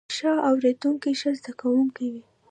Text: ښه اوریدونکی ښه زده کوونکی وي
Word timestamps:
ښه 0.15 0.31
اوریدونکی 0.49 1.11
ښه 1.21 1.29
زده 1.39 1.51
کوونکی 1.59 2.07
وي 2.13 2.23